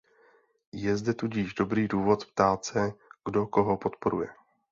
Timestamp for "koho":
3.47-3.77